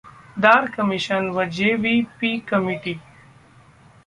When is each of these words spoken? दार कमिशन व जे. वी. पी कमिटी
दार 0.37 0.65
कमिशन 0.67 1.29
व 1.29 1.45
जे. 1.49 1.73
वी. 1.75 2.01
पी 2.19 2.37
कमिटी 2.49 2.93